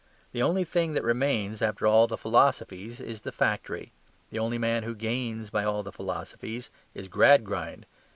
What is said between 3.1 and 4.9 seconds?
the factory. The only man